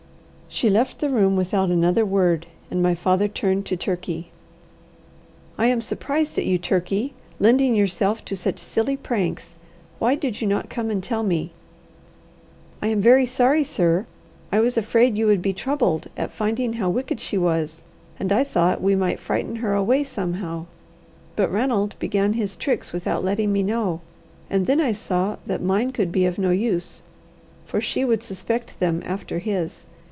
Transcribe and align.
She 0.53 0.69
left 0.69 0.99
the 0.99 1.09
room 1.09 1.37
without 1.37 1.69
another 1.71 2.05
word, 2.05 2.45
and 2.69 2.83
my 2.83 2.93
father 2.93 3.29
turned 3.29 3.65
to 3.67 3.77
Turkey. 3.77 4.31
"I 5.57 5.67
am 5.67 5.79
surprised 5.81 6.37
at 6.37 6.43
you, 6.43 6.57
Turkey, 6.57 7.13
lending 7.39 7.73
yourself 7.73 8.25
to 8.25 8.35
such 8.35 8.59
silly 8.59 8.97
pranks. 8.97 9.57
Why 9.97 10.15
did 10.15 10.41
you 10.41 10.47
not 10.49 10.69
come 10.69 10.89
and 10.89 11.01
tell 11.01 11.23
me." 11.23 11.53
"I 12.81 12.87
am 12.87 12.99
very 13.01 13.25
sorry, 13.25 13.63
sir. 13.63 14.05
I 14.51 14.59
was 14.59 14.75
afraid 14.75 15.15
you 15.17 15.25
would 15.25 15.41
be 15.41 15.53
troubled 15.53 16.07
at 16.17 16.33
finding 16.33 16.73
how 16.73 16.89
wicked 16.89 17.21
she 17.21 17.37
was, 17.37 17.81
and 18.19 18.29
I 18.33 18.43
thought 18.43 18.81
we 18.83 18.93
might 18.93 19.21
frighten 19.21 19.55
her 19.63 19.73
away 19.73 20.03
somehow. 20.03 20.65
But 21.37 21.49
Ranald 21.49 21.95
began 21.97 22.33
his 22.33 22.57
tricks 22.57 22.91
without 22.91 23.23
letting 23.23 23.53
me 23.53 23.63
know, 23.63 24.01
and 24.49 24.65
then 24.65 24.81
I 24.81 24.91
saw 24.91 25.37
that 25.47 25.63
mine 25.63 25.91
could 25.93 26.11
be 26.11 26.25
of 26.25 26.37
no 26.37 26.49
use, 26.51 27.03
for 27.65 27.79
she 27.79 28.03
would 28.03 28.21
suspect 28.21 28.81
them 28.81 29.01
after 29.05 29.39
his. 29.39 29.85